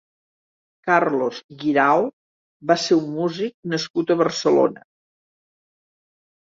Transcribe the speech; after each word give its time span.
Carlos 0.87 1.41
Guirao 1.65 2.07
va 2.73 2.79
ser 2.87 2.99
un 3.05 3.13
músic 3.21 3.57
nascut 3.77 4.11
a 4.11 4.21
Barcelona. 4.27 4.87